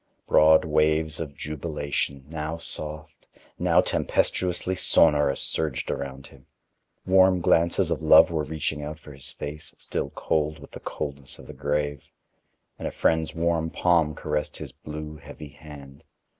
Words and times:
Broad 0.27 0.65
waves 0.65 1.19
of 1.19 1.35
jubilation, 1.35 2.25
now 2.27 2.57
soft, 2.57 3.27
now 3.59 3.81
tempestuously 3.81 4.75
sonorous 4.75 5.41
surged 5.43 5.91
around 5.91 6.25
him; 6.25 6.47
warm 7.05 7.39
glances 7.39 7.91
of 7.91 8.01
love 8.01 8.31
were 8.31 8.43
reaching 8.43 8.81
out 8.81 8.97
for 8.97 9.13
his 9.13 9.29
face, 9.29 9.75
still 9.77 10.09
cold 10.15 10.57
with 10.57 10.71
the 10.71 10.79
coldness 10.79 11.37
of 11.37 11.45
the 11.45 11.53
grave; 11.53 12.05
and 12.79 12.87
a 12.87 12.91
friend's 12.91 13.35
warm 13.35 13.69
palm 13.69 14.15
caressed 14.15 14.57
his 14.57 14.71
blue, 14.71 15.17
heavy 15.17 15.49
hand. 15.49 16.03